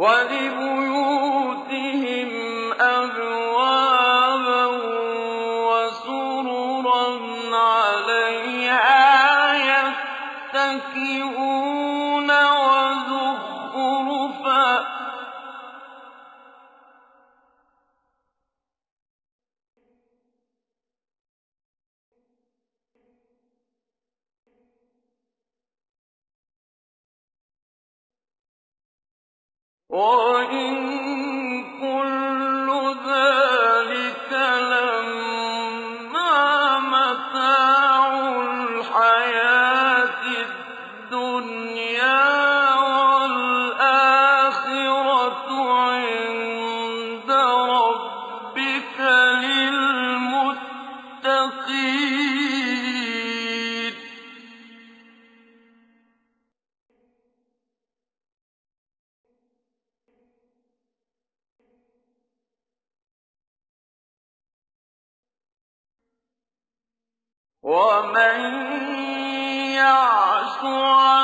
[0.00, 1.99] وَلِبُيُوتِهِمْ
[29.90, 30.44] 我
[67.70, 68.38] ومن
[69.78, 71.19] يعش عن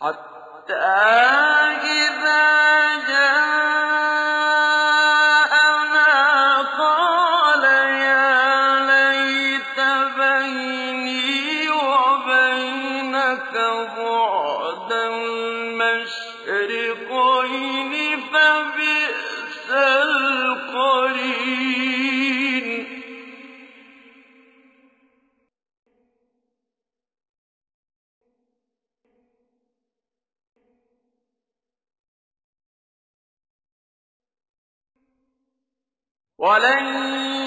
[0.00, 0.74] حَتَّىٰ
[36.40, 37.39] ولن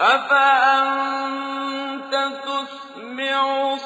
[0.00, 1.34] أَفَأَنتَ
[2.44, 3.76] تُسْمِعُ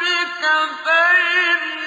[0.00, 0.42] بِكَ
[0.84, 1.83] فَإِنَّا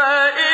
[0.00, 0.49] فإن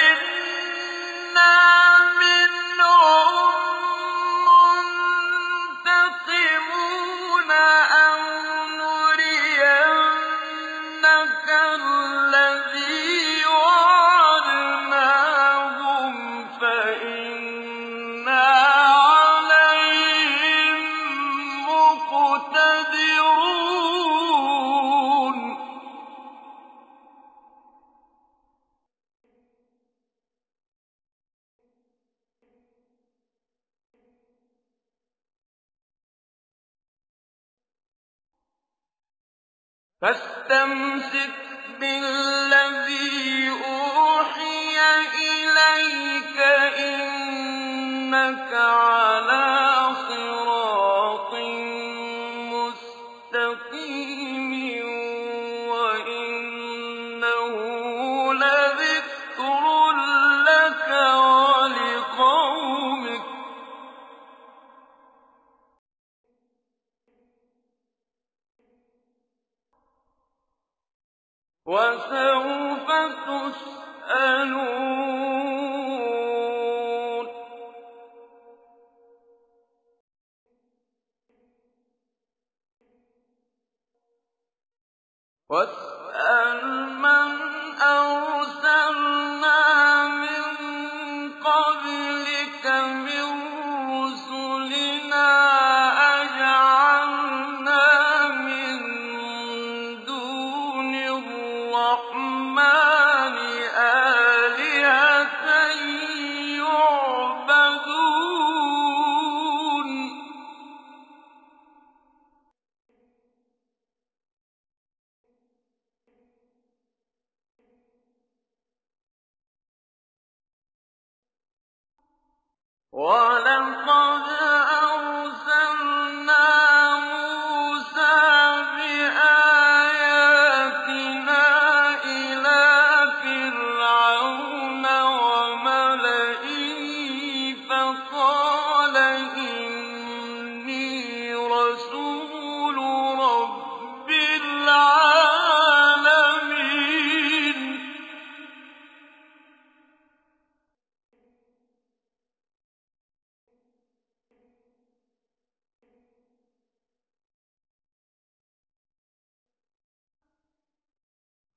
[40.07, 41.31] فاستمسك
[41.81, 42.36] بالله
[92.67, 93.06] ثم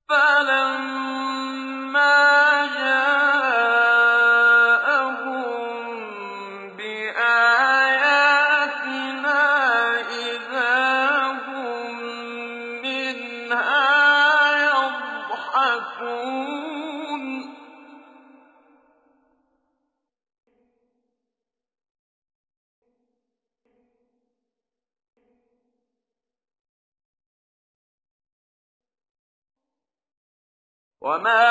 [0.09, 0.99] فَلَمَّا
[31.09, 31.49] وما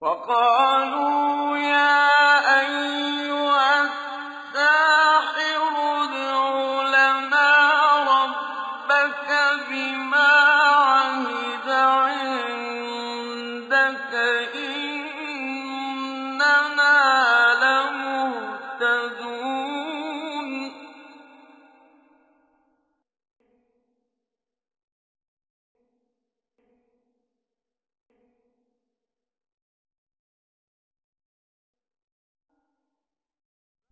[0.00, 1.97] وَقَالُوا يَا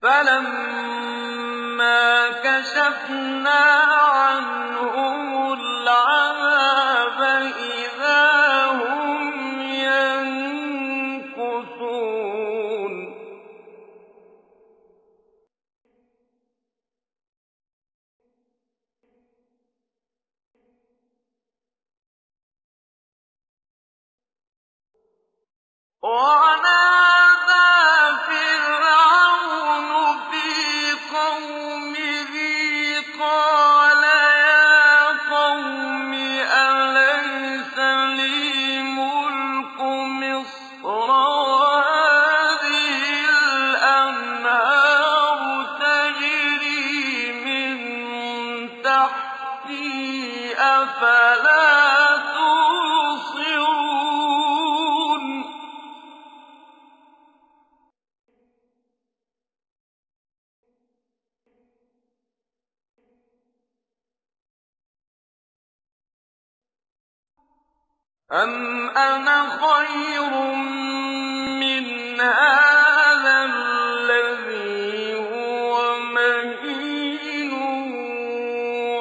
[0.07, 1.99] فَلَمَّا
[2.31, 3.63] كَشَفْنَا
[4.15, 7.21] عَنْهُمُ الْعَذَابَ
[7.75, 8.25] إِذَا
[8.71, 9.23] هُمْ
[9.83, 10.77] يَنكُثُونَ
[26.03, 27.57] وَنَادَىٰ
[28.27, 29.26] فِرْعَوْنُ
[31.17, 31.95] قَوْمِ
[32.33, 33.76] ذِي طَاغُوتَ
[68.33, 70.31] أَمْ أَنَا خَيْرٌ
[71.63, 77.53] مِّنْ هَٰذَا الَّذِي هُوَ مَهِينٌ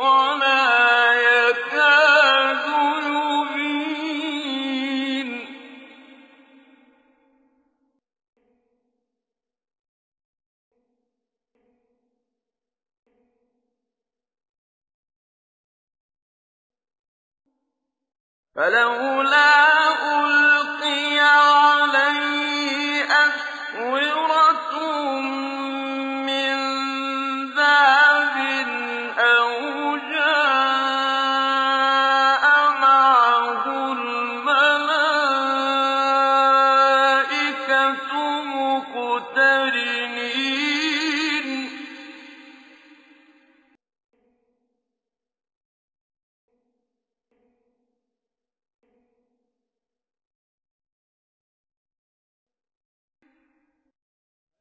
[0.01, 1.13] وَلَا
[1.49, 2.35] يَكَادُ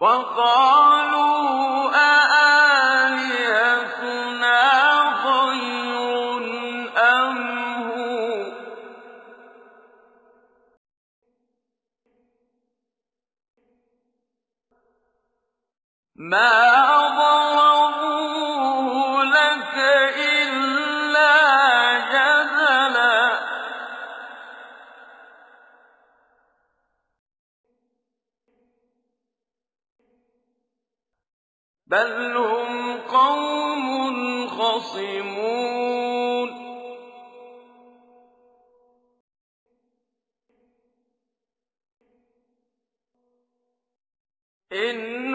[0.00, 1.07] وَقَالُوا
[16.18, 16.78] مَا
[19.24, 19.74] لَكَ
[20.18, 21.34] إِلَّا
[31.86, 35.88] بَلْ هُمْ قَوْمٌ خَصِمُونَ
[44.72, 45.34] إِنْ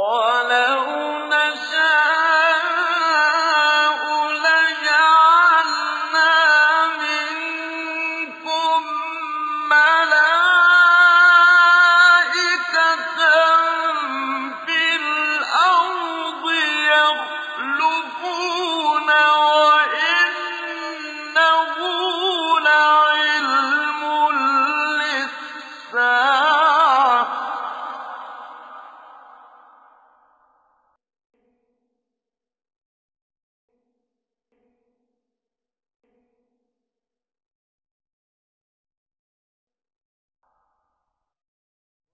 [0.00, 0.79] وَلَوْ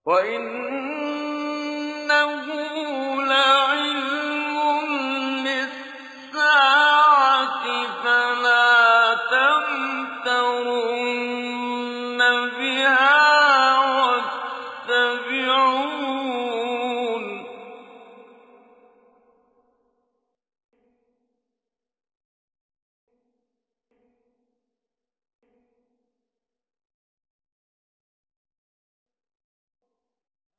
[0.07, 0.86] وَإِنَّهُ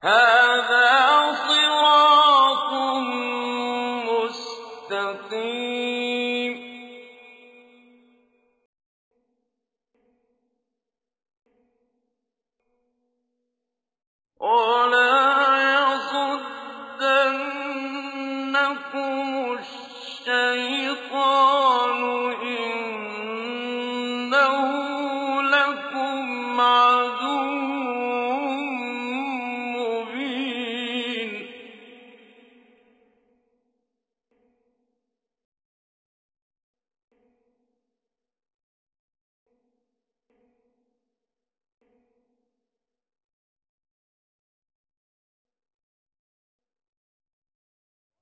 [0.04, 1.07] هَٰذَا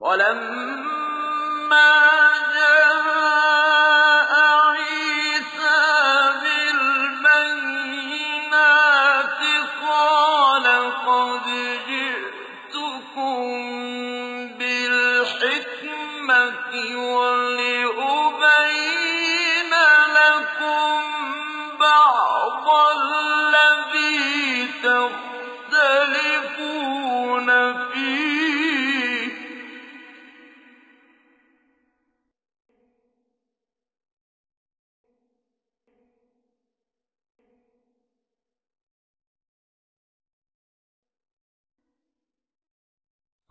[0.06, 0.75] وَلَمَّا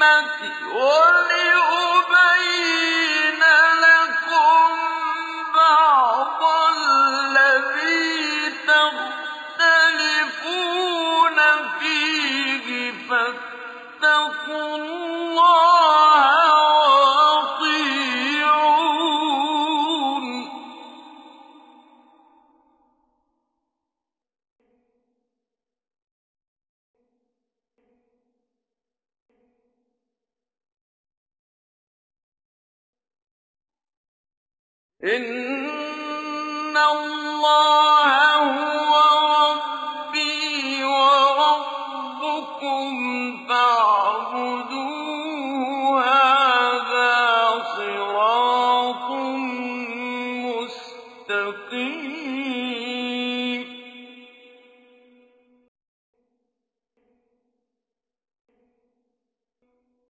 [35.05, 37.24] إِنَّ اللَّهَ